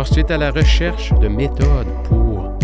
[0.00, 2.54] Alors, tu es à la recherche de méthodes pour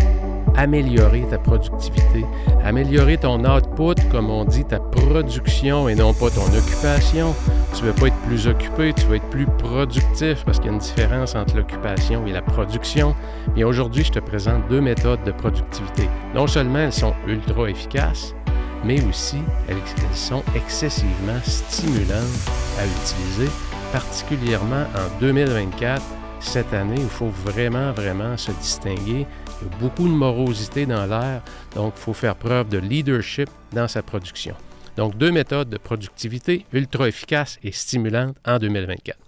[0.56, 2.24] améliorer ta productivité,
[2.64, 7.34] améliorer ton output, comme on dit, ta production et non pas ton occupation.
[7.74, 10.70] Tu ne veux pas être plus occupé, tu veux être plus productif parce qu'il y
[10.70, 13.14] a une différence entre l'occupation et la production.
[13.54, 16.08] Et aujourd'hui, je te présente deux méthodes de productivité.
[16.34, 18.34] Non seulement elles sont ultra efficaces,
[18.82, 19.76] mais aussi elles,
[20.14, 22.48] sont excessivement stimulantes
[22.80, 23.52] à utiliser,
[23.92, 29.26] particulièrement en 2024 cette année, il faut vraiment, vraiment se distinguer.
[29.60, 31.42] Il y a beaucoup de morosité dans l'air,
[31.74, 34.54] donc il faut faire preuve de leadership dans sa production.
[34.96, 39.18] Donc, deux méthodes de productivité ultra efficaces et stimulantes en 2024.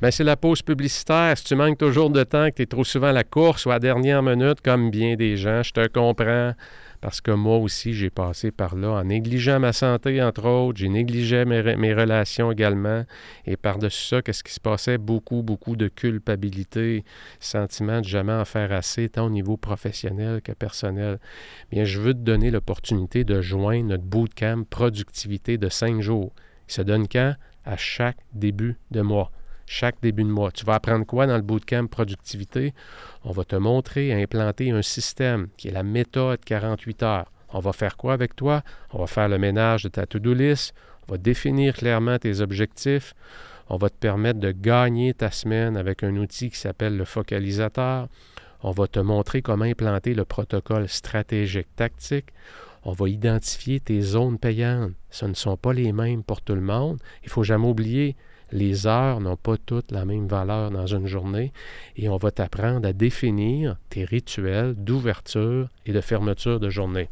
[0.00, 1.38] Bien, c'est la pause publicitaire.
[1.38, 3.70] Si tu manques toujours de temps, que tu es trop souvent à la course ou
[3.70, 6.52] à la dernière minute, comme bien des gens, je te comprends
[7.04, 10.88] parce que moi aussi, j'ai passé par là en négligeant ma santé, entre autres, j'ai
[10.88, 13.04] négligé mes, relations également,
[13.44, 14.96] et par-dessus ça, qu'est-ce qui se passait?
[14.96, 17.04] Beaucoup, beaucoup de culpabilité,
[17.40, 21.20] sentiment de jamais en faire assez, tant au niveau professionnel que personnel.
[21.70, 26.32] Bien, je veux te donner l'opportunité de joindre notre bootcamp productivité de cinq jours.
[26.70, 27.34] Il se donne quand?
[27.66, 29.30] À chaque début de mois
[29.66, 30.50] chaque début de mois.
[30.52, 32.74] Tu vas apprendre quoi dans le bootcamp productivité?
[33.24, 37.32] On va te montrer à implanter un système qui est la méthode 48 heures.
[37.52, 38.62] On va faire quoi avec toi?
[38.92, 40.74] On va faire le ménage de ta to-do list.
[41.06, 43.14] On va définir clairement tes objectifs.
[43.68, 48.08] On va te permettre de gagner ta semaine avec un outil qui s'appelle le focalisateur.
[48.62, 52.30] On va te montrer comment implanter le protocole stratégique tactique.
[52.82, 54.92] On va identifier tes zones payantes.
[55.10, 56.98] Ce ne sont pas les mêmes pour tout le monde.
[57.22, 58.16] Il ne faut jamais oublier,
[58.52, 61.52] les heures n'ont pas toutes la même valeur dans une journée
[61.96, 67.08] et on va t'apprendre à définir tes rituels d'ouverture et de fermeture de journée.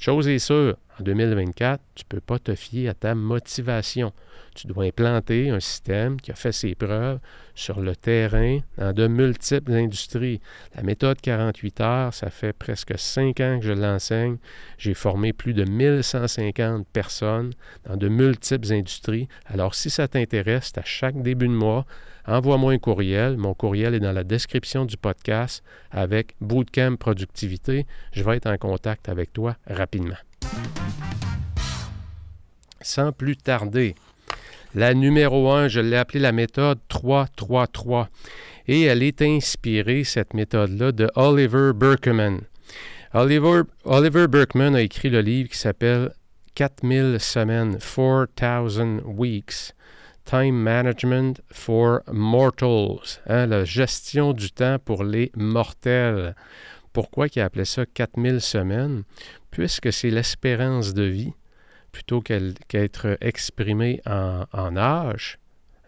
[0.00, 4.14] Chose est sûre, en 2024, tu ne peux pas te fier à ta motivation.
[4.54, 7.18] Tu dois implanter un système qui a fait ses preuves
[7.54, 10.40] sur le terrain dans de multiples industries.
[10.74, 14.38] La méthode 48 heures, ça fait presque cinq ans que je l'enseigne.
[14.78, 17.52] J'ai formé plus de 1150 personnes
[17.84, 19.28] dans de multiples industries.
[19.44, 21.84] Alors, si ça t'intéresse, à chaque début de mois,
[22.30, 23.36] envoie-moi un courriel.
[23.36, 27.86] Mon courriel est dans la description du podcast avec Bootcamp Productivité.
[28.12, 30.16] Je vais être en contact avec toi rapidement.
[32.80, 33.94] Sans plus tarder,
[34.74, 38.08] la numéro un, je l'ai appelée la méthode 333.
[38.68, 42.42] Et elle est inspirée, cette méthode-là, de Oliver Berkman.
[43.12, 46.12] Oliver, Oliver Berkman a écrit le livre qui s'appelle
[46.54, 47.78] 4000 semaines,
[48.36, 49.74] 4000 weeks.
[50.30, 56.36] Time Management for Mortals, hein, la gestion du temps pour les mortels.
[56.92, 59.02] Pourquoi il a appelé ça 4000 semaines?
[59.50, 61.32] Puisque c'est l'espérance de vie
[61.90, 65.40] plutôt qu'être exprimée en, en âge,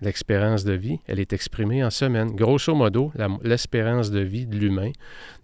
[0.02, 2.32] l'expérience de vie, elle est exprimée en semaines.
[2.34, 4.90] Grosso modo, l'espérance de vie de l'humain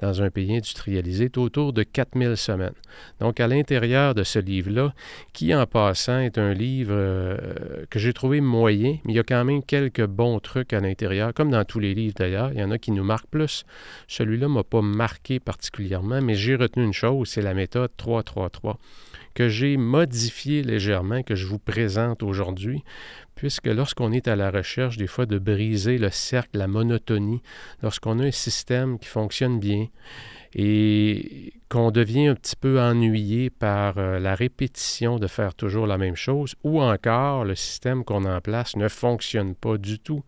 [0.01, 2.75] dans un pays industrialisé est autour de 4000 semaines.
[3.21, 4.93] Donc, à l'intérieur de ce livre-là,
[5.33, 9.25] qui en passant est un livre euh, que j'ai trouvé moyen, mais il y a
[9.25, 12.53] quand même quelques bons trucs à l'intérieur, comme dans tous les livres d'ailleurs.
[12.53, 13.65] Il y en a qui nous marquent plus.
[14.09, 18.79] Celui-là ne m'a pas marqué particulièrement, mais j'ai retenu une chose, c'est la méthode 333
[19.39, 22.83] que j'ai modifié légèrement, que je vous présente aujourd'hui,
[23.37, 27.41] puisque lorsqu'on est à la recherche des fois de briser le cercle, la monotonie,
[27.81, 29.87] lorsqu'on a un système qui fonctionne bien
[30.57, 35.99] et qu'on devient un petit peu ennuyé par euh, la répétition de faire toujours la
[35.99, 40.25] même chose, ou encore le système qu'on a en place ne fonctionne pas du tout,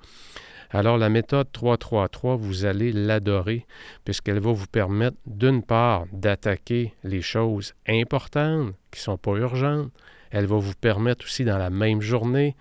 [0.72, 3.66] alors la méthode 333, vous allez l'adorer
[4.04, 9.90] puisqu'elle va vous permettre d'une part d'attaquer les choses importantes qui ne sont pas urgentes.
[10.30, 12.54] Elle va vous permettre aussi dans la même journée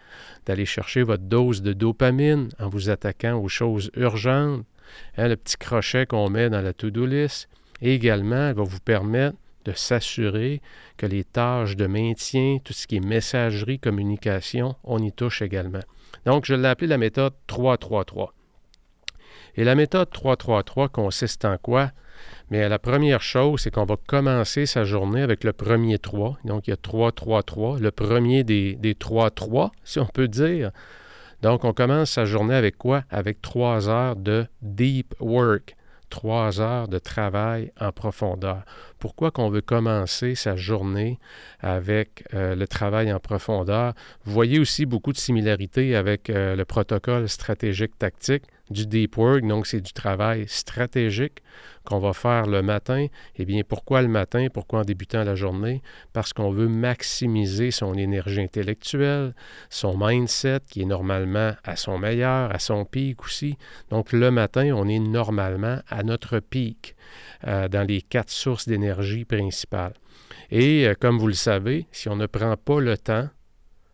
[0.48, 4.66] d'aller chercher votre dose de dopamine en vous attaquant aux choses urgentes.
[5.18, 7.48] Hein, le petit crochet qu'on met dans la to-do list.
[7.80, 10.62] Également, elle va vous permettre de s'assurer
[10.98, 15.84] que les tâches de maintien, tout ce qui est messagerie, communication, on y touche également.
[16.26, 18.34] Donc, je l'ai appelé la méthode 333.
[19.56, 21.92] Et la méthode 333 consiste en quoi?
[22.50, 26.40] Mais la première chose, c'est qu'on va commencer sa journée avec le premier 3.
[26.46, 27.80] Donc, il y a 3, 3, 3.
[27.80, 30.72] Le premier des, des 3, 3, si on peut dire.
[31.42, 33.04] Donc, on commence sa journée avec quoi?
[33.10, 35.76] Avec 3 heures de deep work
[36.10, 38.64] trois heures de travail en profondeur.
[39.00, 41.20] Pourquoi qu'on veut commencer sa journée
[41.60, 43.94] avec euh, le travail en profondeur?
[44.26, 48.44] Vous voyez aussi beaucoup de similarités avec euh, le protocole stratégique tactique.
[48.70, 51.42] Du deep work, donc c'est du travail stratégique
[51.86, 53.08] qu'on va faire le matin.
[53.36, 54.48] Eh bien, pourquoi le matin?
[54.54, 55.82] Pourquoi en débutant la journée?
[56.14, 59.34] Parce qu'on veut maximiser son énergie intellectuelle,
[59.70, 63.58] son mindset qui est normalement à son meilleur, à son pic aussi.
[63.90, 66.96] Donc, le matin, on est normalement à notre pic
[67.48, 69.94] euh, dans les quatre sources d'énergie principales.
[70.52, 73.30] Et euh, comme vous le savez, si on ne prend pas le temps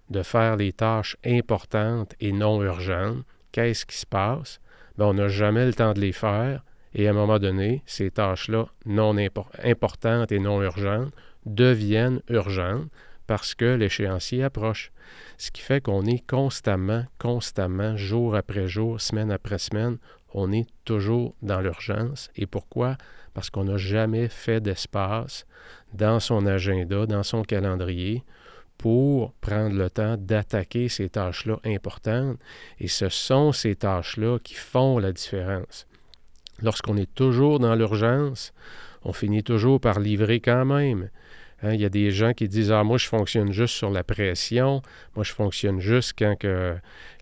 [0.10, 4.60] de faire les tâches importantes et non urgentes, qu'est-ce qui se passe?
[4.98, 6.64] Bien, on n'a jamais le temps de les faire
[6.94, 9.16] et à un moment donné, ces tâches-là non
[9.64, 11.14] importantes et non urgentes
[11.46, 12.90] deviennent urgentes
[13.28, 14.92] parce que l'échéancier approche.
[15.38, 19.98] Ce qui fait qu'on est constamment, constamment, jour après jour, semaine après semaine,
[20.34, 22.30] on est toujours dans l'urgence.
[22.36, 22.98] Et pourquoi?
[23.34, 25.46] Parce qu'on n'a jamais fait d'espace
[25.94, 28.24] dans son agenda, dans son calendrier,
[28.78, 32.38] pour prendre le temps d'attaquer ces tâches-là importantes.
[32.80, 35.88] Et ce sont ces tâches-là qui font la différence.
[36.62, 38.54] Lorsqu'on est toujours dans l'urgence,
[39.04, 41.10] on finit toujours par livrer quand même.
[41.62, 44.04] Hein, il y a des gens qui disent Ah, moi, je fonctionne juste sur la
[44.04, 44.82] pression,
[45.16, 46.76] moi, je fonctionne juste quand que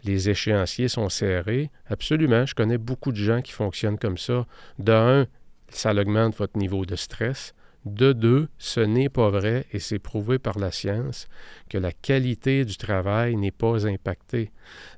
[0.03, 1.69] les échéanciers sont serrés.
[1.87, 4.45] Absolument, je connais beaucoup de gens qui fonctionnent comme ça.
[4.79, 5.27] D'un,
[5.69, 7.53] ça augmente votre niveau de stress.
[7.85, 11.27] De deux, ce n'est pas vrai et c'est prouvé par la science
[11.69, 14.51] que la qualité du travail n'est pas impactée.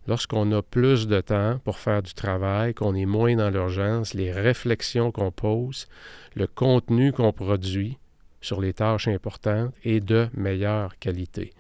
[0.08, 4.32] Lorsqu'on a plus de temps pour faire du travail, qu'on est moins dans l'urgence, les
[4.32, 5.88] réflexions qu'on pose,
[6.36, 7.98] le contenu qu'on produit
[8.40, 11.54] sur les tâches importantes est de meilleure qualité.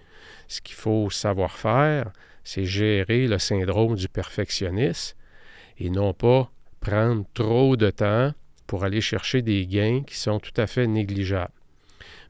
[0.48, 2.12] Ce qu'il faut savoir faire,
[2.44, 5.18] c'est gérer le syndrome du perfectionniste
[5.80, 6.52] et non pas
[6.82, 8.32] prendre trop de temps
[8.68, 11.54] pour aller chercher des gains qui sont tout à fait négligeables.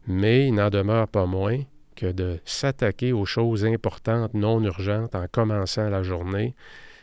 [0.08, 1.60] Mais il n'en demeure pas moins
[1.96, 6.54] que de s'attaquer aux choses importantes non urgentes en commençant la journée,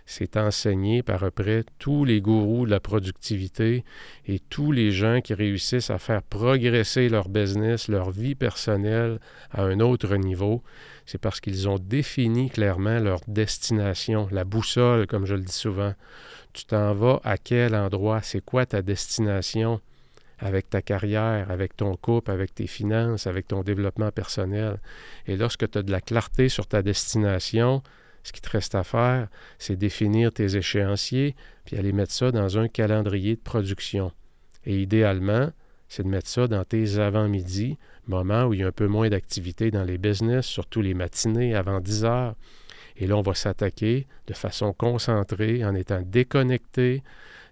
[0.05, 3.85] c'est enseigné par à près tous les gourous de la productivité
[4.27, 9.21] et tous les gens qui réussissent à faire progresser leur business, leur vie personnelle
[9.51, 10.63] à un autre niveau.
[11.07, 15.95] C'est parce qu'ils ont défini clairement leur destination, la boussole, comme je le dis souvent.
[16.53, 18.21] Tu t'en vas à quel endroit?
[18.23, 19.81] C'est quoi ta destination
[20.39, 24.81] avec ta carrière, avec ton couple, avec tes finances, avec ton développement personnel?
[25.27, 27.83] Et lorsque tu as de la clarté sur ta destination,
[28.23, 29.29] ce qui te reste à faire,
[29.59, 31.35] c'est définir tes échéanciers,
[31.65, 34.13] puis aller mettre ça dans un calendrier de production.
[34.65, 35.51] Et idéalement,
[35.89, 39.09] c'est de mettre ça dans tes avant-midi, moment où il y a un peu moins
[39.09, 42.35] d'activité dans les business, surtout les matinées avant 10 heures.
[43.03, 47.03] Et là, on va s'attaquer de façon concentrée, en étant déconnecté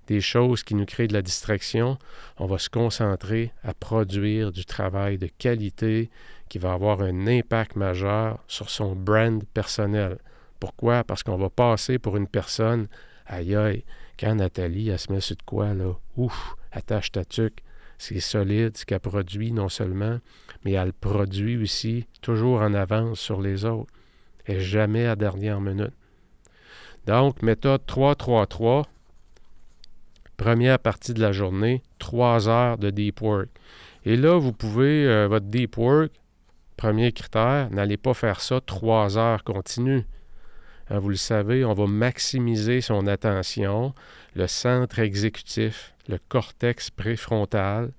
[0.06, 1.98] des choses qui nous créent de la distraction.
[2.38, 6.08] On va se concentrer à produire du travail de qualité
[6.48, 10.18] qui va avoir un impact majeur sur son brand personnel.
[10.60, 11.02] Pourquoi?
[11.02, 12.86] Parce qu'on va passer pour une personne,
[13.26, 13.84] aïe aïe,
[14.20, 17.64] quand Nathalie, elle se met sur de quoi, là, ouf, attache ta tuque,
[17.98, 20.20] c'est solide ce qu'elle produit non seulement,
[20.64, 23.92] mais elle produit aussi toujours en avance sur les autres
[24.58, 25.92] jamais à dernière minute.
[27.06, 28.84] Donc, méthode 3-3-3,
[30.36, 33.48] première partie de la journée, 3 heures de deep work.
[34.04, 36.12] Et là, vous pouvez, euh, votre deep work,
[36.76, 40.04] premier critère, n'allez pas faire ça 3 heures continues.
[40.88, 43.94] Hein, vous le savez, on va maximiser son attention,
[44.34, 47.92] le centre exécutif, le cortex préfrontal,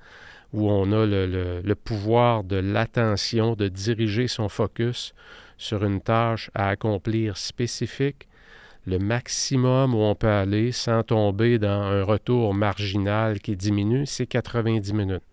[0.53, 5.13] où on a le pouvoir de l'attention, de diriger son focus
[5.61, 8.27] sur une tâche à accomplir spécifique,
[8.87, 14.25] le maximum où on peut aller sans tomber dans un retour marginal qui diminue, c'est
[14.25, 15.23] 90 minutes.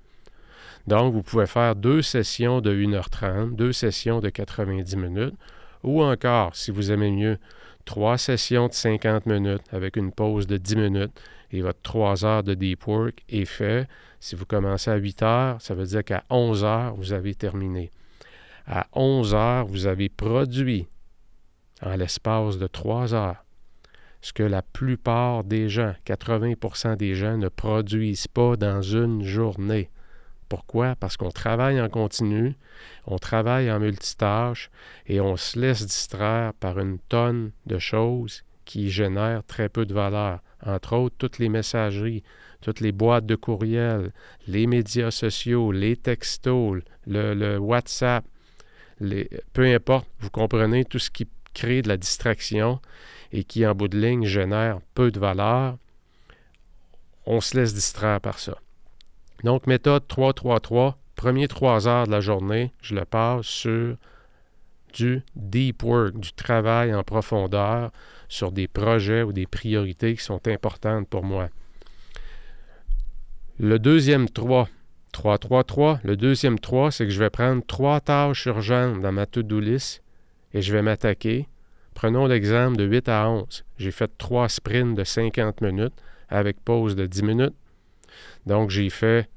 [0.87, 5.35] Donc, vous pouvez faire deux sessions de 1h30, deux sessions de 90 minutes,
[5.82, 7.38] ou encore, si vous aimez mieux,
[7.87, 11.20] trois sessions de 50 minutes avec une pause de 10 minutes
[11.52, 13.88] et votre 3 heures de deep work est fait.
[14.20, 17.90] Si vous commencez à 8 heures, ça veut dire qu'à 11 heures, vous avez terminé
[18.68, 20.87] à 11 heures, vous avez produit
[21.82, 23.44] en l'espace de 3 heures
[24.20, 29.90] ce que la plupart des gens, 80% des gens, ne produisent pas dans une journée.
[30.48, 30.96] Pourquoi?
[30.96, 32.56] Parce qu'on travaille en continu,
[33.06, 34.70] on travaille en multitâche
[35.06, 39.94] et on se laisse distraire par une tonne de choses qui génèrent très peu de
[39.94, 40.40] valeur.
[40.64, 42.22] Entre autres, toutes les messageries,
[42.60, 44.12] toutes les boîtes de courriel,
[44.46, 48.25] les médias sociaux, les textos, le, le WhatsApp,
[49.52, 52.81] peu importe, vous comprenez tout ce qui crée de la distraction
[53.33, 55.76] et qui, en bout de ligne, génère peu de valeur,
[57.26, 58.59] on se laisse distraire par ça.
[59.45, 63.97] Donc, méthode 3-3-3, premier 3 heures de la journée, je le passe sur
[64.95, 67.93] du deep work, du travail en profondeur
[68.28, 71.49] sur des projets ou des priorités qui sont importantes pour moi.
[73.59, 74.69] Le deuxième 3,
[75.12, 79.12] 3, 3, 3, le deuxième 3, c'est que je vais prendre trois tâches urgentes dans
[79.12, 80.02] ma to-do list
[80.54, 81.48] et je vais m'attaquer.
[81.94, 83.64] Prenons l'exemple de 8 à 11.
[83.76, 85.94] J'ai fait trois sprints de 50 minutes
[86.28, 87.56] avec pause de 10 minutes.
[88.46, 89.28] Donc, j'ai fait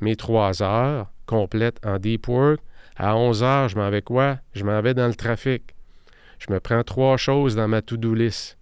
[0.00, 2.60] mes trois heures complètes en deep work.
[2.96, 4.38] À 11 heures, je m'en vais quoi?
[4.52, 5.74] Je m'en vais dans le trafic.
[6.38, 8.58] Je me prends trois choses dans ma to-do list.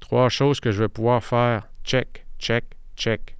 [0.00, 1.68] Trois choses que je vais pouvoir faire.
[1.84, 2.64] Check, check,
[2.96, 3.35] check.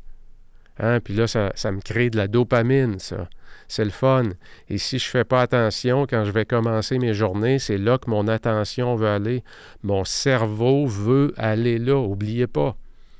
[0.79, 1.01] Hein?
[1.01, 3.29] Puis là, ça, me crée de la dopamine, ça.
[3.69, 4.31] C'est le fun.
[4.69, 7.99] Et si je ne fais pas attention quand je vais commencer mes journées, c'est là
[7.99, 9.43] que mon attention veut aller.
[9.83, 11.95] Mon cerveau veut aller là.
[11.95, 12.77] N'oubliez pas.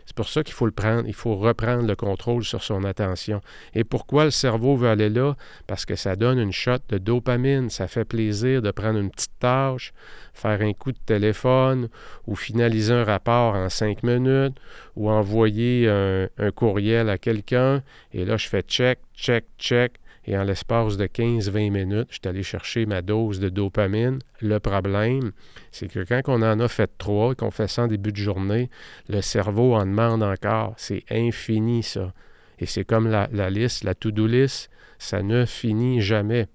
[0.07, 3.41] C'est pour ça qu'il faut le prendre, il faut reprendre le contrôle sur son attention.
[3.75, 5.37] Et pourquoi le cerveau veut aller là?
[5.67, 9.39] Parce que ça donne une shot de dopamine, ça fait plaisir de prendre une petite
[9.41, 9.93] tâche,
[10.33, 11.89] faire un coup de téléphone
[12.29, 14.57] ou finaliser un rapport en cinq minutes
[14.95, 17.83] ou envoyer un, courriel à quelqu'un.
[18.13, 19.95] Et là, je fais check, check, check.
[20.29, 24.19] Et en l'espace de 15-20 minutes, je suis allé chercher ma dose de dopamine.
[24.41, 25.31] Le problème,
[25.71, 28.69] c'est que quand on en a fait trois et qu'on fait ça début de journée,
[29.09, 30.75] le cerveau en demande encore.
[30.79, 32.13] C'est infini, ça.
[32.59, 34.69] Et c'est comme la, liste, la to-do list,
[34.99, 36.49] ça ne finit jamais.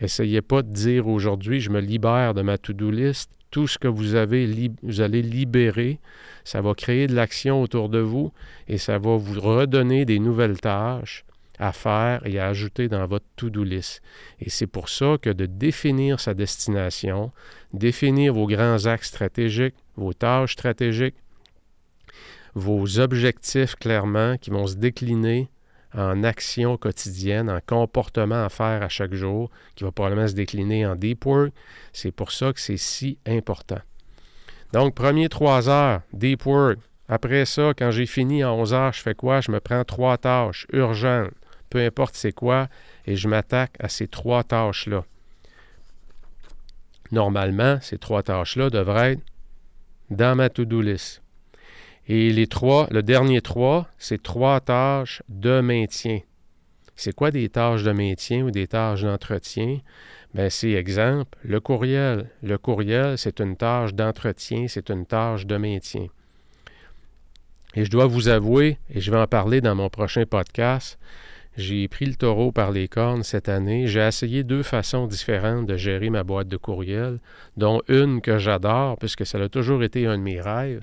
[0.00, 3.30] Essayez pas de dire aujourd'hui, je me libère de ma to-do list.
[3.50, 5.98] Tout ce que vous avez, vous allez libérer,
[6.44, 8.32] ça va créer de l'action autour de vous
[8.68, 11.24] et ça va vous redonner des nouvelles tâches
[11.58, 14.02] à faire et à ajouter dans votre to-do list.
[14.40, 17.32] Et c'est pour ça que de définir sa destination,
[17.72, 21.16] définir vos grands axes stratégiques, vos tâches stratégiques,
[22.54, 25.48] vos objectifs clairement qui vont se décliner
[25.96, 30.86] en actions quotidiennes, en comportement à faire à chaque jour, qui va probablement se décliner
[30.86, 31.52] en deep work.
[31.92, 33.78] C'est pour ça que c'est si important.
[34.72, 36.78] Donc, premier trois heures, deep work.
[37.08, 39.40] Après ça, quand j'ai fini à 11 heures, je fais quoi?
[39.40, 41.30] Je me prends trois tâches urgentes
[41.70, 42.68] peu importe c'est quoi,
[43.06, 45.04] et je m'attaque à ces trois tâches-là.
[47.12, 49.22] Normalement, ces trois tâches-là devraient être
[50.10, 51.22] dans ma to-do list.
[52.06, 56.20] Et les trois, le dernier trois, c'est trois tâches de maintien.
[56.96, 59.80] C'est quoi des tâches de maintien ou des tâches d'entretien?
[60.34, 62.28] Bien, c'est exemple, le courriel.
[62.42, 66.06] Le courriel, c'est une tâche d'entretien, c'est une tâche de maintien.
[67.74, 70.98] Et je dois vous avouer, et je vais en parler dans mon prochain podcast,
[71.56, 73.86] j'ai pris le taureau par les cornes cette année.
[73.86, 77.20] J'ai essayé deux façons différentes de gérer ma boîte de courriel,
[77.56, 80.82] dont une que j'adore, puisque ça a toujours été un de mes rêves.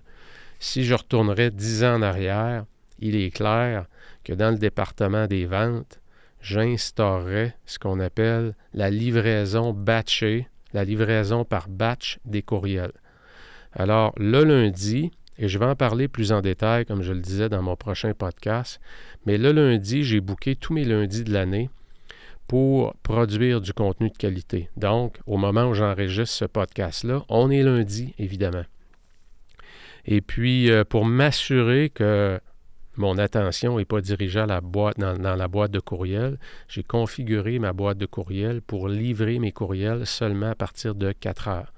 [0.59, 2.65] Si je retournerais dix ans en arrière,
[2.99, 3.85] il est clair
[4.23, 5.99] que dans le département des ventes,
[6.41, 12.93] j'instaurerais ce qu'on appelle la livraison batchée, la livraison par batch des courriels.
[13.73, 17.49] Alors, le lundi, et je vais en parler plus en détail, comme je le disais
[17.49, 18.79] dans mon prochain podcast.
[19.25, 21.69] Mais le lundi, j'ai booké tous mes lundis de l'année
[22.47, 24.69] pour produire du contenu de qualité.
[24.75, 28.65] Donc, au moment où j'enregistre ce podcast-là, on est lundi, évidemment.
[30.05, 32.39] Et puis, euh, pour m'assurer que
[32.97, 37.57] mon attention n'est pas dirigée la boîte, dans, dans, la boîte de courriel, j'ai configuré
[37.57, 41.73] ma boîte de courriel pour livrer mes courriels seulement à partir de 4 heures.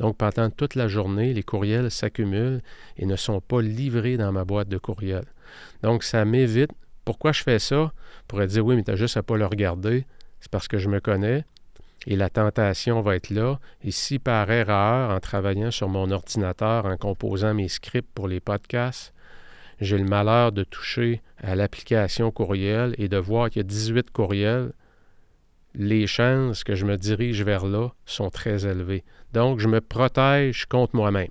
[0.00, 2.62] Donc, pendant toute la journée, les courriels s'accumulent
[2.96, 5.24] et ne sont pas livrés dans ma boîte de courriel.
[5.82, 6.70] Donc, ça m'évite.
[7.04, 7.80] Pourquoi je fais ça?
[7.80, 7.92] On
[8.28, 10.06] pourrait dire, oui, mais tu n'as juste à pas le regarder.
[10.40, 11.44] C'est parce que je me connais
[12.06, 13.58] et la tentation va être là.
[13.82, 18.40] Et si par erreur, en travaillant sur mon ordinateur, en composant mes scripts pour les
[18.40, 19.12] podcasts,
[19.80, 24.10] j'ai le malheur de toucher à l'application courriel et de voir qu'il y a 18
[24.10, 24.72] courriels,
[25.74, 29.04] les chances que je me dirige vers là sont très élevées.
[29.32, 31.28] Donc, je me protège contre moi-même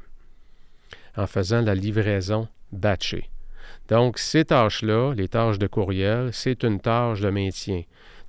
[1.18, 3.30] en faisant la livraison batchée.
[3.90, 7.84] Donc, ces tâches-là, les tâches de courriel, c'est une tâche de maintien.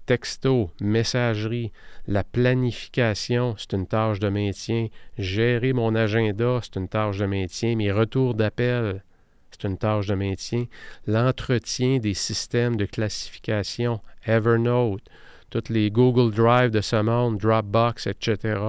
[0.06, 1.70] Texto, messagerie,
[2.06, 4.88] la planification, c'est une tâche de maintien.
[5.18, 7.76] Gérer mon agenda, c'est une tâche de maintien.
[7.76, 9.02] Mes retours d'appel,
[9.50, 10.64] c'est une tâche de maintien.
[11.06, 15.02] L'entretien des systèmes de classification, Evernote,
[15.50, 18.60] toutes les Google Drive de ce monde, Dropbox, etc.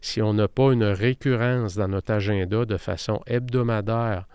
[0.00, 4.26] Si on n'a pas une récurrence dans notre agenda de façon hebdomadaire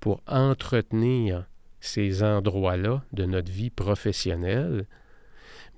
[0.00, 1.46] pour entretenir
[1.80, 4.86] ces endroits-là de notre vie professionnelle,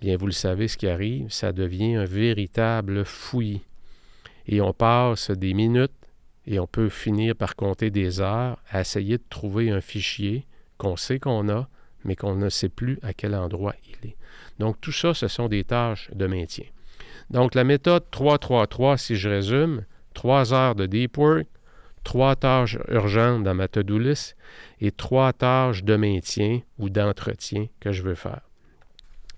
[0.00, 3.62] bien vous le savez ce qui arrive, ça devient un véritable fouillis.
[4.46, 5.92] Et on passe des minutes
[6.46, 10.46] et on peut finir par compter des heures à essayer de trouver un fichier
[10.78, 11.68] qu'on sait qu'on a,
[12.04, 14.16] mais qu'on ne sait plus à quel endroit il est.
[14.58, 16.64] Donc tout ça, ce sont des tâches de maintien.
[17.30, 19.84] Donc, la méthode 3-3-3, si je résume,
[20.14, 21.46] 3 heures de deep work,
[22.04, 24.36] 3 tâches urgentes dans ma to-do list
[24.80, 28.42] et 3 tâches de maintien ou d'entretien que je veux faire.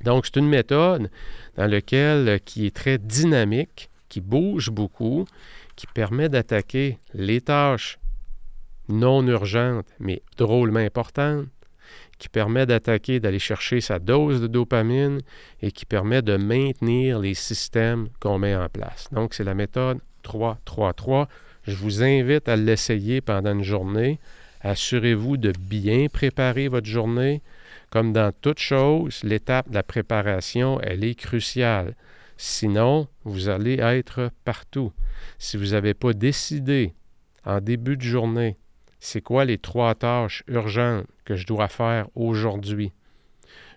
[0.05, 1.11] Donc, c'est une méthode
[1.57, 5.25] dans laquelle, qui est très dynamique, qui bouge beaucoup,
[5.77, 7.99] qui permet d'attaquer les tâches
[8.89, 11.47] non urgentes, mais drôlement importantes,
[12.19, 15.21] qui permet d'attaquer, d'aller chercher sa dose de dopamine
[15.61, 19.09] et qui permet de maintenir les systèmes qu'on met en place.
[19.13, 21.27] Donc, c'est la méthode 3-3-3.
[21.65, 24.19] Je vous invite à l'essayer pendant une journée.
[24.63, 27.43] Assurez-vous de bien préparer votre journée.
[27.91, 31.95] Comme dans toute chose, l'étape de la préparation, elle est cruciale.
[32.37, 34.93] Sinon, vous allez être partout.
[35.39, 36.95] Si vous n'avez pas décidé
[37.45, 38.57] en début de journée
[38.99, 42.93] c'est quoi les trois tâches urgentes que je dois faire aujourd'hui?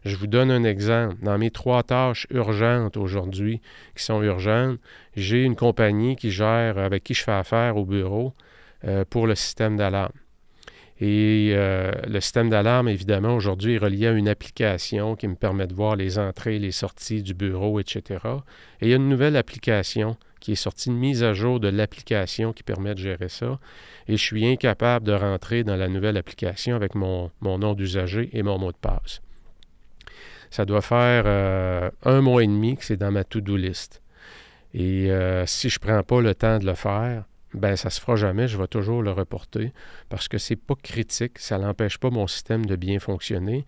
[0.06, 1.16] Je vous donne un exemple.
[1.22, 3.62] Dans mes trois tâches urgentes aujourd'hui,
[3.96, 4.80] qui sont urgentes,
[5.16, 8.34] j'ai une compagnie qui gère, avec qui je fais affaire au bureau
[8.86, 10.14] euh, pour le système d'alarme.
[11.02, 15.66] Et euh, le système d'alarme, évidemment, aujourd'hui est relié à une application qui me permet
[15.66, 18.20] de voir les entrées, les sorties du bureau, etc.
[18.82, 20.18] Et il y a une nouvelle application
[20.50, 23.60] qui est sortie, une mise à jour de l'application qui permet de gérer ça.
[24.08, 28.42] Et je suis incapable de rentrer dans la nouvelle application avec mon, nom d'usager et
[28.42, 29.22] mon mot de passe.
[30.50, 34.02] Ça doit faire euh, un mois et demi que c'est dans ma to-do list.
[34.74, 38.02] Et euh, si je ne prends pas le temps de le faire, ben ça se
[38.02, 39.72] fera jamais, je vais toujours le reporter
[40.10, 43.68] parce que c'est pas critique, ça n'empêche pas mon système de bien fonctionner,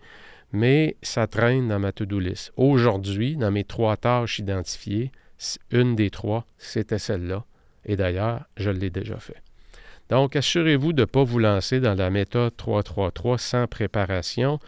[0.52, 2.52] mais ça traîne dans ma to-do list.
[2.56, 5.12] Aujourd'hui, dans mes trois tâches identifiées,
[5.70, 7.44] une des trois, c'était celle-là.
[7.84, 9.42] Et d'ailleurs, je l'ai déjà fait.
[10.08, 14.58] Donc, assurez-vous de ne pas vous lancer dans la méthode 333 sans préparation.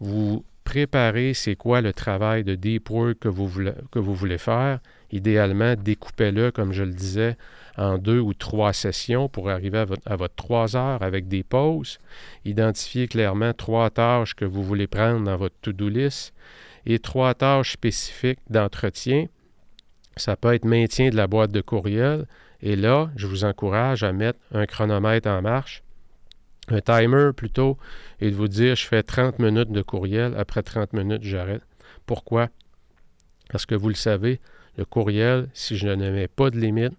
[0.00, 4.38] Vous préparez c'est quoi le travail de deep work que vous voulez, que vous voulez
[4.38, 4.80] faire.
[5.10, 7.36] Idéalement, découpez-le, comme je le disais,
[7.78, 11.98] en deux ou trois sessions pour arriver à votre, trois heures avec des pauses.
[12.44, 16.34] Identifiez clairement trois tâches que vous voulez prendre dans votre to-do list
[16.84, 19.26] et trois tâches spécifiques d'entretien.
[20.18, 22.26] Ça peut être maintien de la boîte de courriel.
[22.60, 25.82] Et là, je vous encourage à mettre un chronomètre en marche,
[26.68, 27.78] un timer plutôt,
[28.20, 31.62] et de vous dire je fais 30 minutes de courriel, après 30 minutes, j'arrête.
[32.04, 32.48] Pourquoi?
[33.48, 34.40] Parce que vous le savez,
[34.76, 36.96] le courriel, si je ne mets pas de limite,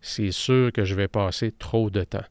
[0.00, 2.24] c'est sûr que je vais passer trop de temps.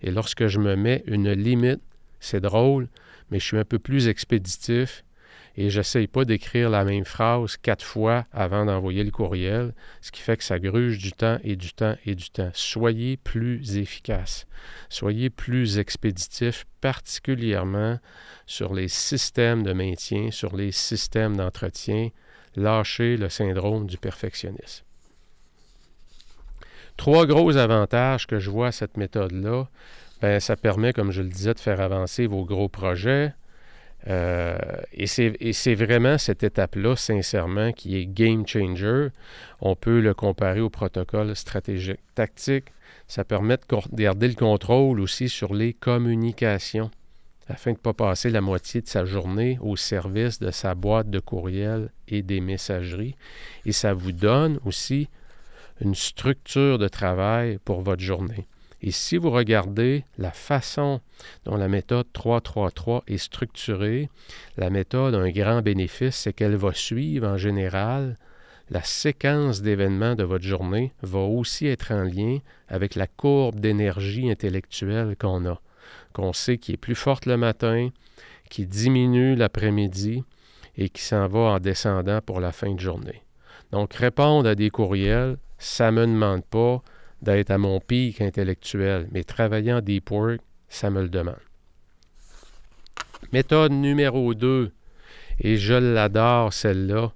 [0.00, 1.80] Et lorsque je me mets une limite,
[2.20, 2.88] c'est drôle,
[3.30, 5.04] mais je suis un peu plus expéditif
[5.56, 10.20] et j'essaye pas d'écrire la même phrase quatre fois avant d'envoyer le courriel, ce qui
[10.20, 12.50] fait que ça gruge du temps et du temps et du temps.
[12.52, 14.46] Soyez plus efficace.
[14.90, 17.98] Soyez plus expéditif, particulièrement
[18.46, 22.10] sur les systèmes de maintien, sur les systèmes d'entretien.
[22.54, 24.84] Lâchez le syndrome du perfectionnisme.
[26.96, 29.68] Trois gros avantages que je vois à cette méthode-là.
[30.22, 33.34] Bien, ça permet, comme je le disais, de faire avancer vos gros projets.
[34.08, 34.56] Euh,
[34.92, 39.08] et c'est vraiment cette étape-là, sincèrement, qui est game changer.
[39.60, 42.66] On peut le comparer au protocole stratégique tactique.
[43.08, 46.90] Ça permet de garder le contrôle aussi sur les communications
[47.48, 51.10] afin de ne pas passer la moitié de sa journée au service de sa boîte
[51.10, 53.14] de courriel et des messageries.
[53.64, 55.08] Et ça vous donne aussi
[55.80, 58.46] une structure de travail pour votre journée.
[58.86, 61.00] Et si vous regardez la façon
[61.44, 64.08] dont la méthode 333 est structurée,
[64.56, 68.16] la méthode a un grand bénéfice, c'est qu'elle va suivre en général
[68.70, 74.30] la séquence d'événements de votre journée va aussi être en lien avec la courbe d'énergie
[74.30, 75.60] intellectuelle qu'on a,
[76.12, 77.88] qu'on sait qui est plus forte le matin,
[78.50, 80.22] qui diminue l'après-midi
[80.76, 83.24] et qui s'en va en descendant pour la fin de journée.
[83.72, 86.82] Donc répondre à des courriels, ça ne me demande pas
[87.22, 91.36] d'être à mon pic intellectuel, mais travailler en deep work, ça me le demande.
[93.32, 94.70] Méthode numéro 2,
[95.40, 97.12] et je l'adore celle-là,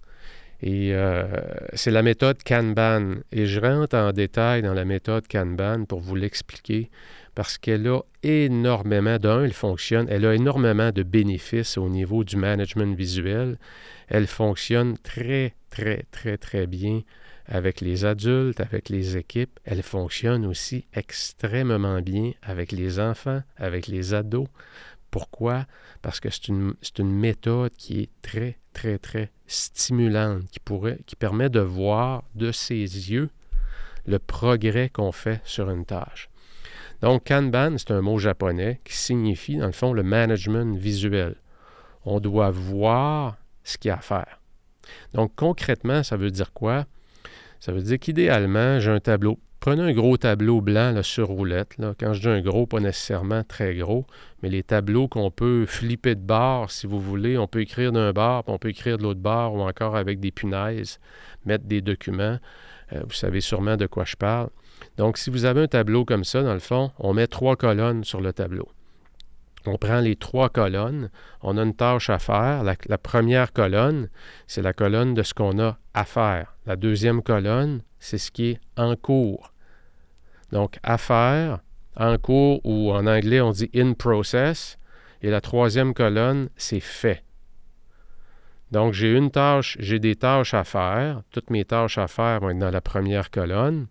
[0.63, 1.27] et euh,
[1.73, 3.15] c'est la méthode Kanban.
[3.33, 6.91] Et je rentre en détail dans la méthode Kanban pour vous l'expliquer
[7.35, 12.37] parce qu'elle a énormément, d'un, elle fonctionne, elle a énormément de bénéfices au niveau du
[12.37, 13.57] management visuel.
[14.09, 17.03] Elle fonctionne très, très, très, très bien
[17.51, 19.59] avec les adultes, avec les équipes.
[19.65, 24.47] Elle fonctionne aussi extrêmement bien avec les enfants, avec les ados.
[25.11, 25.67] Pourquoi?
[26.01, 31.17] Parce que c'est une, une, méthode qui est très, très, très stimulante, qui, pourrait, qui
[31.17, 33.29] permet de voir de ses yeux
[34.07, 36.31] le progrès qu'on fait sur une tâche.
[37.03, 41.35] Donc, Kanban, c'est un mot japonais qui signifie, dans le fond, le management visuel.
[42.05, 44.41] On doit voir ce qu'il y a à faire.
[45.15, 46.87] Donc, concrètement, ça veut dire quoi?
[47.61, 49.39] Ça veut dire qu'idéalement, j'ai un tableau.
[49.61, 51.77] Prenez un gros tableau blanc sur roulette.
[51.99, 54.07] Quand je dis un gros, pas nécessairement très gros,
[54.43, 57.37] mais les tableaux qu'on peut flipper de bord, si vous voulez.
[57.37, 60.19] On peut écrire d'un bord, puis on peut écrire de l'autre bord, ou encore avec
[60.19, 60.99] des punaises,
[61.45, 62.39] mettre des documents.
[62.95, 64.49] Euh, vous savez sûrement de quoi je parle.
[64.97, 68.03] Donc, si vous avez un tableau comme ça, dans le fond, on met trois colonnes
[68.03, 68.67] sur le tableau.
[69.67, 71.11] On prend les trois colonnes,
[71.43, 72.63] on a une tâche à faire.
[72.65, 74.09] La, première colonne,
[74.47, 76.57] c'est la colonne de ce qu'on a à faire.
[76.67, 79.53] La deuxième colonne, c'est ce qui est en cours.
[80.51, 81.61] Donc, à faire,
[81.97, 84.79] en cours, ou en anglais, on dit in process.
[85.23, 87.23] Et la troisième colonne, c'est fait.
[88.71, 91.23] Donc, j'ai une tâche, j'ai des tâches à faire.
[91.31, 93.89] Toutes mes tâches à faire vont être dans la première colonne.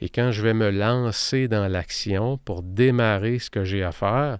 [0.00, 4.38] Et quand je vais me lancer dans l'action pour démarrer ce que j'ai à faire,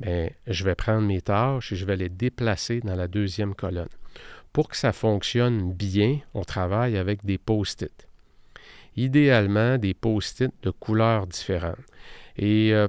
[0.00, 3.88] bien, je vais prendre mes tâches et je vais les déplacer dans la deuxième colonne.
[4.52, 8.08] Pour que ça fonctionne bien, on travaille avec des post-it.
[8.96, 11.76] Idéalement, des post-it de couleurs différentes.
[12.36, 12.88] Et euh,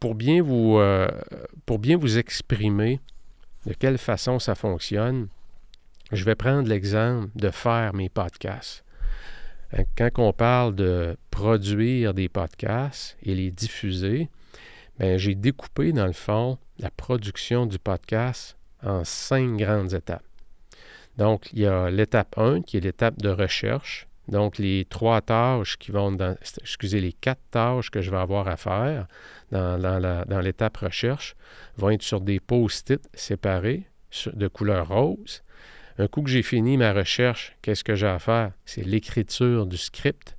[0.00, 1.08] pour, bien vous, euh,
[1.64, 3.00] pour bien vous exprimer
[3.66, 5.28] de quelle façon ça fonctionne,
[6.12, 8.84] je vais prendre l'exemple de faire mes podcasts.
[9.74, 14.28] Euh, quand on parle de produire des podcasts et les diffuser,
[15.00, 20.22] j'ai découpé, dans le fond, la production du podcast en cinq grandes étapes.
[21.16, 24.06] Donc, il y a l'étape 1, qui est l'étape de recherche.
[24.28, 28.46] Donc, les trois tâches qui vont dans, excusez, les quatre tâches que je vais avoir
[28.46, 29.08] à faire
[29.50, 31.34] dans, l'étape recherche
[31.76, 33.88] vont être sur des post-it séparés
[34.32, 35.42] de couleur rose.
[35.98, 38.52] Un coup que j'ai fini ma recherche, qu'est-ce que j'ai à faire?
[38.64, 40.37] C'est l'écriture du script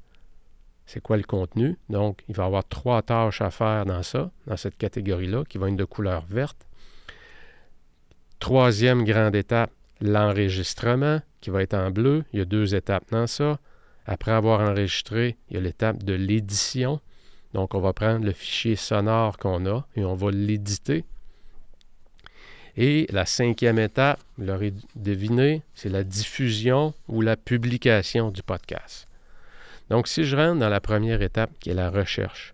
[0.89, 1.78] c'est quoi le contenu?
[1.89, 5.60] Donc, il va y avoir trois tâches à faire dans ça, dans cette catégorie-là, qui
[5.60, 6.65] vont être de couleur verte.
[8.39, 9.69] Troisième grande étape,
[10.02, 12.23] l'enregistrement, qui va être en bleu.
[12.34, 13.60] Il y a deux étapes dans ça.
[14.08, 16.99] Après avoir enregistré, il y a l'étape de l'édition.
[17.54, 21.06] Donc, on va prendre le fichier sonore qu'on a et on va l'éditer.
[22.78, 29.09] Et la cinquième étape, vous l'aurez deviné, c'est la diffusion ou la publication du podcast.
[29.89, 32.54] Donc, si je rentre dans la première étape, qui est la recherche,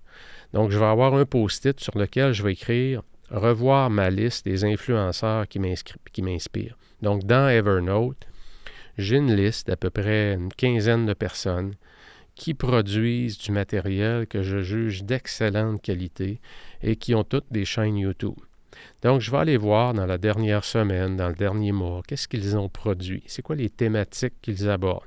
[0.54, 4.64] donc je vais avoir un post-it sur lequel je vais écrire revoir ma liste des
[4.64, 6.78] influenceurs qui m'inspirent.
[7.02, 8.28] Donc, dans Evernote,
[8.98, 11.76] j'ai une liste d'à peu près une quinzaine de personnes
[12.36, 16.40] qui produisent du matériel que je juge d'excellente qualité
[16.82, 18.36] et qui ont toutes des chaînes YouTube.
[19.02, 22.58] Donc, je vais aller voir dans la dernière semaine, dans le dernier mois, qu'est-ce qu'ils
[22.58, 25.04] ont produit, c'est quoi les thématiques qu'ils abordent?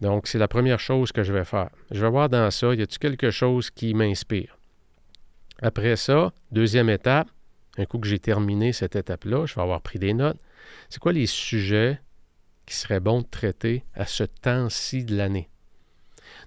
[0.00, 1.70] Donc, c'est la première chose que je vais faire.
[1.90, 4.58] Je vais voir dans ça, y a-t-il quelque chose qui m'inspire?
[5.62, 7.28] Après ça, deuxième étape,
[7.78, 10.38] un coup que j'ai terminé cette étape-là, je vais avoir pris des notes.
[10.88, 12.00] C'est quoi les sujets
[12.66, 15.48] qui seraient bons de traiter à ce temps-ci de l'année?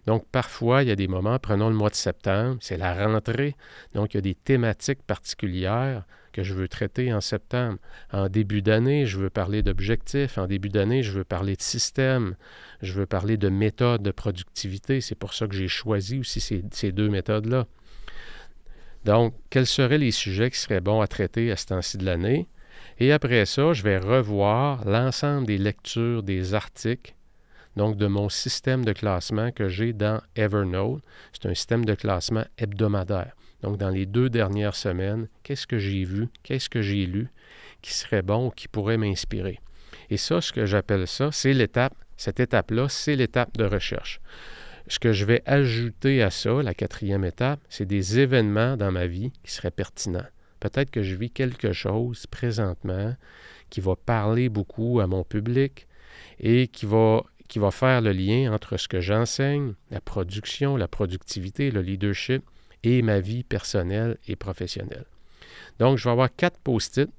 [0.06, 3.56] Donc, parfois, il y a des moments, prenons le mois de septembre, c'est la rentrée,
[3.94, 6.06] donc il y a des thématiques particulières
[6.38, 7.80] que je veux traiter en septembre.
[8.13, 10.38] En début d'année, je veux parler d'objectifs.
[10.38, 12.36] En début d'année, je veux parler de système.
[12.84, 15.02] Je veux parler de méthodes de productivité.
[15.02, 17.65] C'est pour ça que j'ai choisi aussi ces, deux méthodes-là.
[19.04, 22.47] Donc, quels seraient les sujets qui seraient bons à traiter à ce temps-ci de l'année?
[23.00, 27.15] Et après ça, je vais revoir l'ensemble des lectures, des articles,
[27.76, 31.02] donc de mon système de classement que j'ai dans Evernote.
[31.34, 33.37] C'est un système de classement hebdomadaire.
[33.63, 37.28] Donc, dans les deux dernières semaines, qu'est-ce que j'ai vu, qu'est-ce que j'ai lu
[37.82, 39.60] qui serait bon ou qui pourrait m'inspirer?
[40.10, 44.20] Et ça, ce que j'appelle ça, c'est l'étape, cette étape-là, c'est l'étape de recherche.
[44.88, 49.06] Ce que je vais ajouter à ça, la quatrième étape, c'est des événements dans ma
[49.06, 50.26] vie qui seraient pertinents.
[50.60, 53.15] Peut-être que je vis quelque chose présentement
[53.70, 55.88] qui va parler beaucoup à mon public
[56.39, 60.88] et qui va, qui va faire le lien entre ce que j'enseigne, la production, la
[60.88, 62.43] productivité, le leadership,
[62.84, 65.06] et ma vie personnelle et professionnelle.
[65.80, 67.10] Donc, je vais avoir quatre post-it.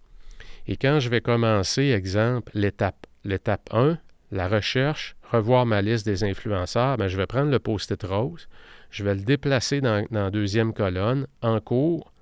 [0.66, 3.98] Et quand je vais commencer, exemple, l'étape, l'étape 1,
[4.32, 8.48] la recherche, revoir ma liste des influenceurs, bien, je vais prendre le post-it rose,
[8.90, 12.12] je vais le déplacer dans, la deuxième colonne, en cours,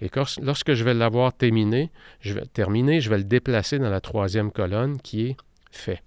[0.00, 0.10] et
[0.42, 4.50] lorsque je vais l'avoir terminé, je vais, terminé, je vais le déplacer dans la troisième
[4.50, 5.36] colonne qui est
[5.70, 6.02] fait.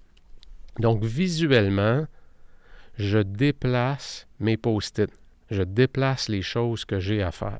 [0.80, 2.06] Donc, visuellement,
[2.98, 5.12] je déplace mes post-it
[5.50, 7.60] je déplace les choses que j'ai à faire.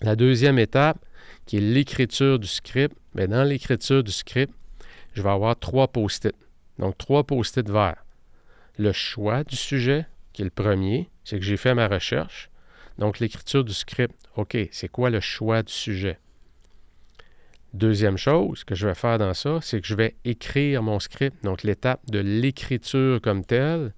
[0.00, 0.98] La deuxième étape,
[1.46, 4.52] qui est l'écriture du script, mais dans l'écriture du script,
[5.14, 6.34] je vais avoir trois post-it.
[6.78, 8.04] Donc, trois post-it verts.
[8.78, 12.50] Le choix du sujet, qui est le premier, c'est que j'ai fait ma recherche.
[12.98, 16.18] Donc, l'écriture du script, OK, c'est quoi le choix du sujet?
[17.74, 21.42] Deuxième chose que je vais faire dans ça, c'est que je vais écrire mon script,
[21.42, 23.94] donc l'étape de l'écriture comme telle.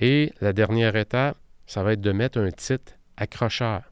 [0.00, 1.36] Et la dernière étape,
[1.70, 3.82] ça va être de mettre un titre accrocheur.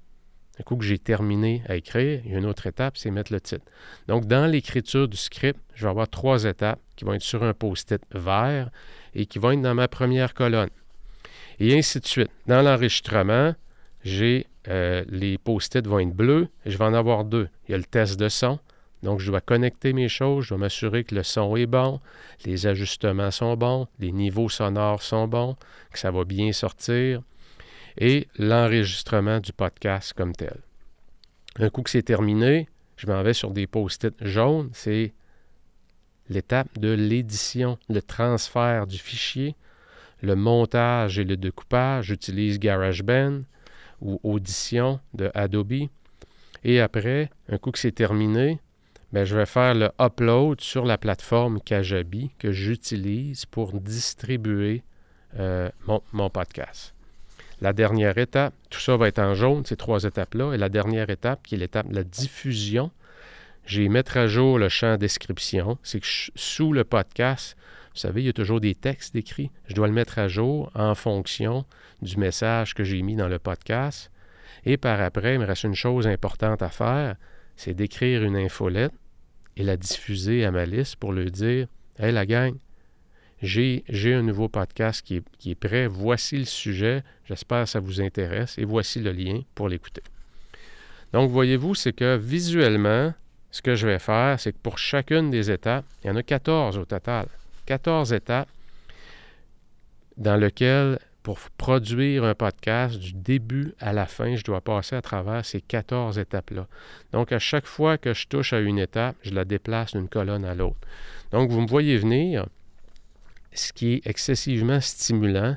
[0.59, 3.33] Un coup que j'ai terminé à écrire, il y a une autre étape, c'est mettre
[3.33, 3.65] le titre.
[4.09, 7.55] Donc, dans l'écriture du script, je vais avoir trois étapes qui vont être sur un
[7.55, 8.69] post-it vert
[9.15, 10.71] et qui vont être dans ma première colonne.
[11.61, 12.33] Et ainsi de suite.
[12.49, 13.55] Dans l'enregistrement,
[14.03, 17.49] j'ai euh, les post-it vont être bleus et je vais en avoir deux.
[17.69, 18.59] Il y a le test de son.
[19.05, 22.01] Donc, je dois connecter mes choses, je dois m'assurer que le son est bon,
[22.45, 25.55] les ajustements sont bons, les niveaux sonores sont bons,
[25.93, 27.23] que ça va bien sortir
[27.97, 30.59] et l'enregistrement du podcast comme tel.
[31.59, 34.71] Un coup que c'est terminé, je m'en vais sur des post-it jaunes.
[34.73, 35.13] C'est
[36.29, 39.57] l'étape de l'édition, le transfert du fichier,
[40.21, 42.07] le montage et le découpage.
[42.07, 43.43] J'utilise GarageBand
[44.01, 45.89] ou Audition de Adobe.
[46.65, 48.61] Et après, un coup que c'est terminé,
[49.13, 54.83] bien, je vais faire le upload sur la plateforme Kajabi que j'utilise pour distribuer
[55.39, 55.71] euh,
[56.13, 56.95] mon podcast.
[57.61, 60.55] La dernière étape, tout ça va être en jaune, ces trois étapes-là.
[60.55, 62.93] Et la dernière étape, qui est l'étape de la diffusion,
[63.67, 65.77] j'ai mettre à jour le champ description.
[65.83, 67.57] C'est que sous le podcast,
[67.93, 69.51] vous savez, il y a toujours des textes décrits.
[69.67, 71.65] Je dois le mettre à jour en fonction
[72.01, 74.11] du message que j'ai mis dans le podcast.
[74.65, 77.17] Et par après, il me reste une chose importante à faire,
[77.57, 78.93] c'est d'écrire une infolette
[79.57, 81.67] et la diffuser à ma liste pour lui dire
[81.99, 82.55] Hey la gang,
[83.41, 85.87] j'ai un nouveau podcast qui est, prêt.
[85.87, 87.03] Voici le sujet.
[87.27, 90.03] J'espère que ça vous intéresse et voici le lien pour l'écouter.
[91.13, 93.15] Donc, voyez-vous, c'est que visuellement,
[93.51, 96.23] ce que je vais faire, c'est que pour chacune des étapes, il y en a
[96.23, 97.29] 14 au total.
[97.67, 98.49] 14 étapes
[100.17, 105.03] dans lesquelles, pour produire un podcast du début à la fin, je dois passer à
[105.03, 106.67] travers ces 14 étapes-là.
[107.13, 110.45] Donc, à chaque fois que je touche à une étape, je la déplace d'une colonne
[110.45, 110.79] à l'autre.
[111.31, 112.47] Donc, vous me voyez venir,
[113.53, 115.57] ce qui est excessivement stimulant,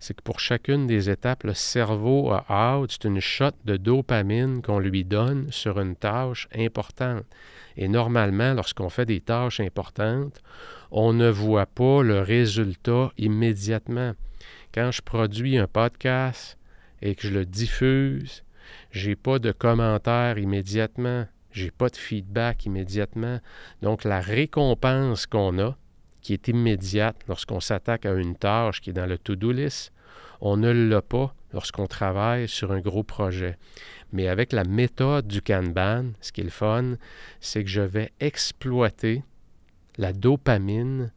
[0.00, 4.62] c'est que pour chacune des étapes, le cerveau a out, c'est une shot de dopamine
[4.62, 7.24] qu'on lui donne sur une tâche importante.
[7.76, 10.40] Et normalement, lorsqu'on fait des tâches importantes,
[10.90, 14.12] on ne voit pas le résultat immédiatement.
[14.72, 16.58] Quand je produis un podcast
[17.02, 18.44] et que je le diffuse,
[18.90, 23.40] j'ai pas de commentaires immédiatement, j'ai pas de feedback immédiatement.
[23.82, 25.76] Donc la récompense qu'on a,
[26.28, 29.94] qui est immédiate lorsqu'on s'attaque à une tâche qui est dans le to-do list,
[30.42, 33.56] on ne l'a pas lorsqu'on travaille sur un gros projet.
[34.12, 36.96] Mais avec la méthode du Kanban, ce qui est fun,
[37.40, 39.22] c'est que je vais exploiter
[39.96, 41.12] la dopamine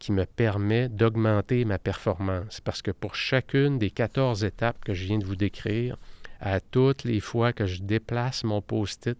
[0.00, 2.60] qui me permet d'augmenter ma performance.
[2.60, 5.96] Parce que pour chacune des 14 étapes que je viens de vous décrire,
[6.40, 9.16] à toutes les fois que je déplace mon post-it,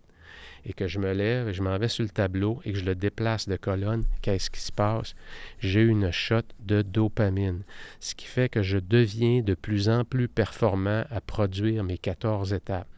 [0.64, 2.84] et que je me lève, et je m'en vais sur le tableau et que je
[2.84, 5.14] le déplace de colonne, qu'est-ce qui se passe?
[5.60, 7.62] J'ai une shot de dopamine,
[8.00, 12.52] ce qui fait que je deviens de plus en plus performant à produire mes 14
[12.52, 12.88] étapes.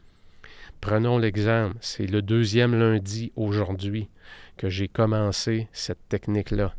[0.81, 4.09] Prenons l'exemple, c'est le deuxième lundi aujourd'hui
[4.57, 6.73] que j'ai commencé cette technique-là.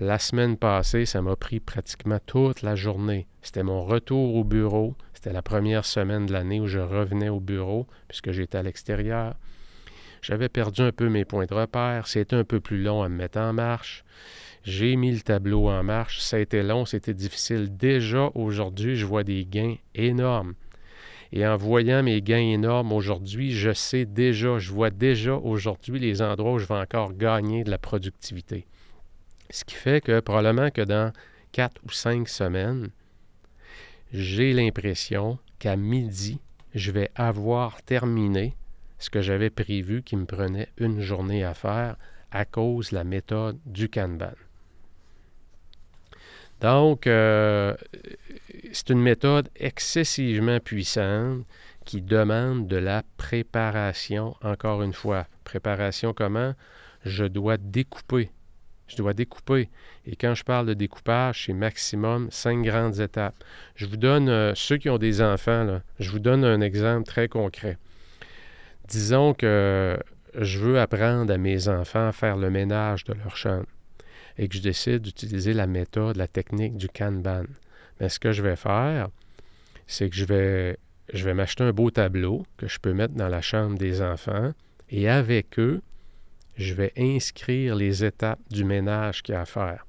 [0.00, 3.26] La semaine passée, ça m'a pris pratiquement toute la journée.
[3.42, 4.94] C'était mon retour au bureau.
[5.14, 9.34] C'était la première semaine de l'année où je revenais au bureau puisque j'étais à l'extérieur.
[10.22, 12.06] J'avais perdu un peu mes points de repère.
[12.06, 14.04] C'était un peu plus long à me mettre en marche.
[14.64, 16.20] J'ai mis le tableau en marche.
[16.20, 17.76] Ça a été long, c'était difficile.
[17.76, 20.54] Déjà aujourd'hui, je vois des gains énormes.
[21.32, 26.22] Et en voyant mes gains énormes aujourd'hui, je sais déjà, je vois déjà aujourd'hui les
[26.22, 28.66] endroits où je vais encore gagner de la productivité.
[29.50, 31.12] Ce qui fait que probablement que dans
[31.52, 32.90] quatre ou cinq semaines,
[34.12, 36.40] j'ai l'impression qu'à midi,
[36.74, 38.54] je vais avoir terminé
[39.06, 41.94] ce que j'avais prévu qui me prenait une journée à faire
[42.32, 44.32] à cause de la méthode du Kanban.
[46.60, 47.72] Donc, euh,
[48.72, 51.44] c'est une méthode excessivement puissante
[51.84, 55.28] qui demande de la préparation, encore une fois.
[55.44, 56.54] Préparation comment?
[57.04, 58.32] Je dois découper.
[58.88, 59.68] Je dois découper.
[60.04, 63.36] Et quand je parle de découpage, c'est maximum cinq grandes étapes.
[63.76, 67.28] Je vous donne, euh, ceux qui ont des enfants, je vous donne un exemple très
[67.28, 67.78] concret.
[68.88, 69.98] Disons que
[70.38, 73.66] je veux apprendre à mes enfants à faire le ménage de leur chambre
[74.38, 77.44] et que je décide d'utiliser la méthode, la technique du Kanban.
[77.98, 79.08] Mais ce que je vais faire,
[79.86, 80.78] c'est que je vais,
[81.12, 84.52] je vais m'acheter un beau tableau que je peux mettre dans la chambre des enfants
[84.90, 85.80] et avec eux,
[86.56, 89.84] je vais inscrire les étapes du ménage qu'il y a à faire.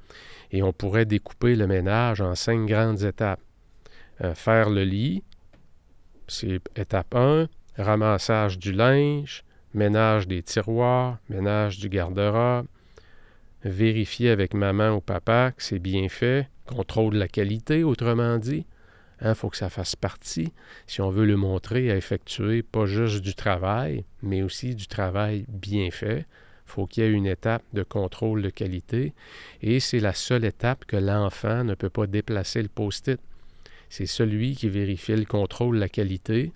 [0.51, 3.41] Et on pourrait découper le ménage en cinq grandes étapes.
[4.21, 5.23] Euh, faire le lit,
[6.27, 12.67] c'est étape 1 ramassage du linge, ménage des tiroirs, ménage du garde-robe,
[13.63, 18.65] vérifier avec maman ou papa que c'est bien fait, contrôle la qualité, autrement dit.
[19.19, 20.53] Il hein, faut que ça fasse partie,
[20.85, 25.45] si on veut le montrer, à effectuer pas juste du travail, mais aussi du travail
[25.47, 26.19] bien fait.
[26.67, 29.13] Il faut qu'il y ait une étape de contrôle de qualité
[29.61, 33.19] et c'est la seule étape que l'enfant ne peut pas déplacer le post-it.
[33.89, 36.51] C'est celui qui vérifie le contrôle de la qualité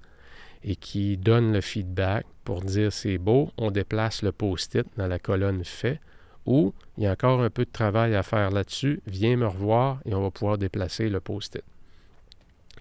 [0.63, 5.19] et qui donne le feedback pour dire c'est beau, on déplace le post-it dans la
[5.19, 5.99] colonne fait
[6.45, 9.99] ou il y a encore un peu de travail à faire là-dessus, viens me revoir
[10.05, 11.63] et on va pouvoir déplacer le post-it.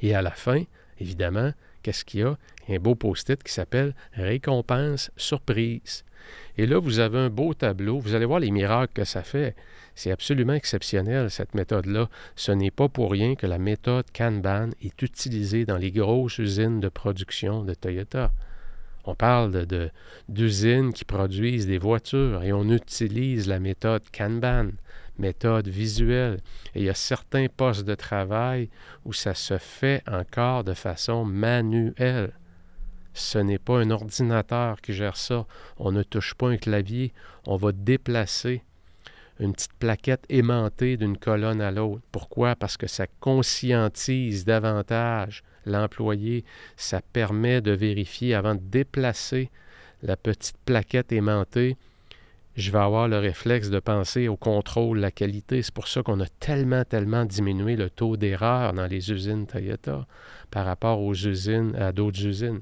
[0.03, 0.63] Et à la fin,
[0.99, 2.37] évidemment, qu'est-ce qu'il y a?
[2.69, 6.05] Un beau post-it qui s'appelle Récompense surprise.
[6.57, 7.99] Et là, vous avez un beau tableau.
[7.99, 9.57] Vous allez voir les miracles que ça fait.
[10.03, 12.09] C'est absolument exceptionnel, cette méthode-là.
[12.35, 16.81] Ce n'est pas pour rien que la méthode Kanban est utilisée dans les grosses usines
[16.81, 18.33] de production de Toyota.
[19.05, 19.67] On parle
[20.31, 24.71] d'usines qui produisent des voitures et on utilise la méthode Kanban,
[25.19, 26.41] méthode visuelle.
[26.75, 28.71] Et il y a certains postes de travail
[29.05, 32.33] où ça se fait encore de façon manuelle.
[33.13, 35.47] Ce n'est pas un ordinateur qui gère ça.
[35.77, 37.13] On ne touche pas un clavier.
[37.47, 38.63] On va déplacer
[39.41, 42.03] une petite plaquette aimantée d'une colonne à l'autre.
[42.13, 42.55] Pourquoi?
[42.55, 46.45] Parce que ça conscientise davantage l'employé.
[46.77, 49.51] Ça permet de vérifier avant de déplacer
[50.03, 51.77] la petite plaquette aimantée.
[52.57, 55.63] Je vais avoir le réflexe de penser au contrôle, la qualité.
[55.63, 60.07] C'est pour ça qu'on a tellement, tellement diminué le taux d'erreur dans les usines Toyota
[60.51, 62.61] par rapport aux usines, à d'autres usines.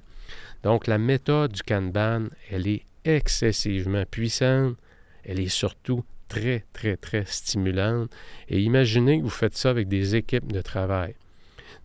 [0.62, 4.76] Donc, la méthode du Kanban, elle est excessivement puissante.
[5.24, 8.10] Elle est surtout très, très, très stimulante.
[8.48, 11.14] Et imaginez que vous faites ça avec des équipes de travail.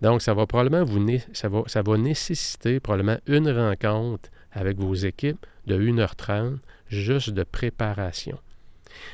[0.02, 4.94] Donc, ça va probablement vous ça va, ça va nécessiter probablement une rencontre avec vos
[4.94, 6.58] équipes de 1h30
[6.90, 8.38] juste de préparation.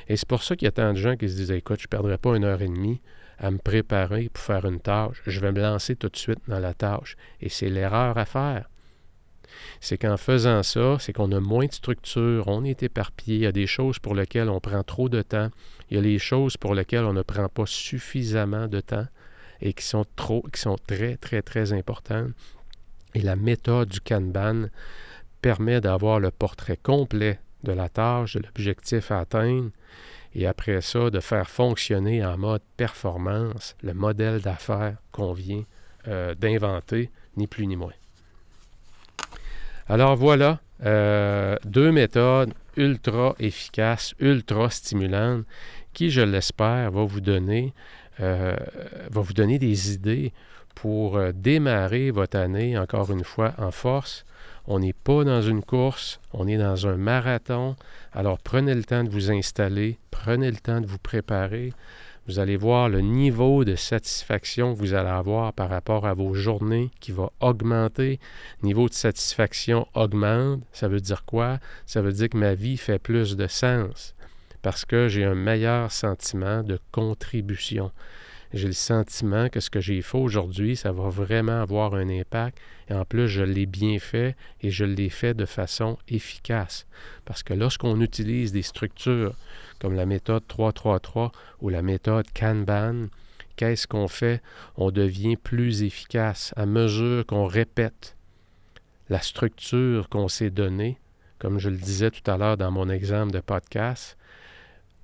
[0.07, 1.85] Et c'est pour ça qu'il y a tant de gens qui se disent Écoute, je
[1.85, 3.01] ne perdrai pas une heure et demie
[3.37, 5.21] à me préparer pour faire une tâche.
[5.25, 7.15] Je vais me lancer tout de suite dans la tâche.
[7.39, 8.69] Et c'est l'erreur à faire
[9.81, 13.47] c'est qu'en faisant ça, c'est qu'on a moins de structure, on est éparpillé, il y
[13.47, 15.49] a des choses pour lesquelles on prend trop de temps,
[15.89, 19.07] il y a les choses pour lesquelles on ne prend pas suffisamment de temps
[19.61, 22.31] et qui sont trop, qui sont très, très, très importantes.
[23.15, 24.67] Et la méthode du Kanban
[25.41, 29.71] permet d'avoir le portrait complet de la tâche, de l'objectif à atteindre,
[30.33, 35.63] et après ça, de faire fonctionner en mode performance le modèle d'affaires qu'on vient
[36.07, 37.93] euh, d'inventer, ni plus ni moins.
[39.91, 45.45] Alors voilà, euh, deux méthodes ultra efficaces, ultra stimulantes,
[45.93, 47.73] qui, je l'espère, va vous donner,
[48.19, 48.55] euh,
[49.09, 50.31] va vous donner des idées
[50.75, 54.25] pour euh, démarrer votre année, encore une fois, en force.
[54.67, 57.75] On n'est pas dans une course, on est dans un marathon.
[58.13, 61.73] Alors prenez le temps de vous installer, prenez le temps de vous préparer.
[62.29, 66.35] Vous allez voir le niveau de satisfaction que vous allez avoir par rapport à vos
[66.35, 68.19] journées qui va augmenter.
[68.61, 70.61] Niveau de satisfaction augmente.
[70.71, 71.57] Ça veut dire quoi?
[71.87, 74.13] Ça veut dire que ma vie fait plus de sens
[74.61, 77.91] parce que j'ai un meilleur sentiment de contribution.
[78.51, 82.57] J'ai le sentiment que ce que j'ai fait aujourd'hui, ça va vraiment avoir un impact.
[82.89, 86.87] Et en plus, je l'ai bien fait et je l'ai fait de façon efficace.
[87.25, 89.35] Parce que lorsqu'on utilise des structures
[89.79, 91.31] comme la méthode 333
[91.61, 93.07] ou la méthode Kanban,
[93.55, 94.41] qu'est-ce qu'on fait?
[94.77, 98.15] On devient plus efficace à mesure qu'on répète
[99.09, 100.97] la structure qu'on s'est donnée,
[101.37, 104.17] comme je le disais tout à l'heure dans mon exemple de podcast,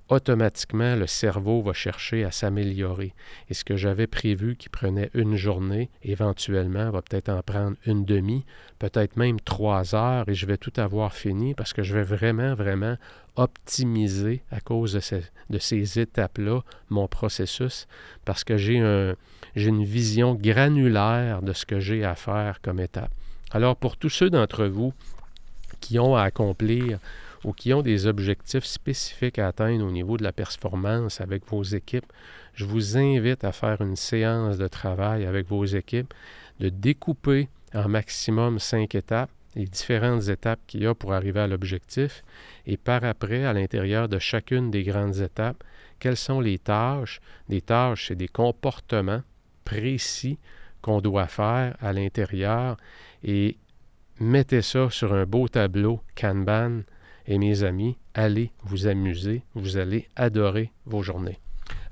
[0.08, 3.14] automatiquement, le cerveau va chercher à s'améliorer.
[3.48, 8.04] Et ce que j'avais prévu qui prenait une journée, éventuellement, va peut-être en prendre une
[8.04, 8.44] demi,
[8.78, 12.54] peut-être même trois heures, et je vais tout avoir fini parce que je vais vraiment,
[12.54, 12.96] vraiment
[13.36, 17.86] optimiser à cause de ces, de étapes-là mon processus,
[18.24, 19.14] parce que j'ai un,
[19.54, 23.10] une vision granulaire de ce que j'ai à faire comme étape.
[23.50, 24.92] Alors, pour tous ceux d'entre vous
[25.80, 26.98] qui ont à accomplir
[27.46, 31.62] ou qui ont des objectifs spécifiques à atteindre au niveau de la performance avec vos
[31.62, 32.12] équipes,
[32.54, 36.12] je vous invite à faire une séance de travail avec vos équipes,
[36.58, 41.46] de découper en maximum cinq étapes, les différentes étapes qu'il y a pour arriver à
[41.46, 42.24] l'objectif,
[42.66, 45.62] et par après, à l'intérieur de chacune des grandes étapes,
[46.00, 47.20] quelles sont les tâches?
[47.48, 49.22] Des tâches, c'est des comportements
[49.64, 50.38] précis
[50.82, 52.76] qu'on doit faire à l'intérieur
[53.22, 53.56] et
[54.18, 56.82] mettez ça sur un beau tableau Kanban
[57.26, 61.38] et mes amis, allez vous amuser, vous allez adorer vos journées.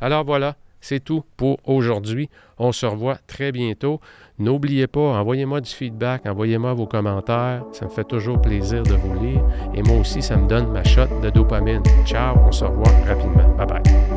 [0.01, 2.29] Alors voilà, c'est tout pour aujourd'hui.
[2.59, 4.01] On se revoit très bientôt.
[4.39, 7.65] N'oubliez pas, envoyez-moi du feedback, envoyez-moi vos commentaires.
[7.73, 9.43] Ça me fait toujours plaisir de vous lire.
[9.75, 11.83] Et moi aussi, ça me donne ma shot de dopamine.
[12.05, 13.49] Ciao, on se revoit rapidement.
[13.57, 14.14] Bye bye.